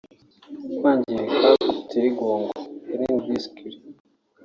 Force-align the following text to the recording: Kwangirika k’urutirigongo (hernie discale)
Kwangirika 0.77 1.49
k’urutirigongo 1.59 2.53
(hernie 2.85 3.21
discale) 3.27 3.77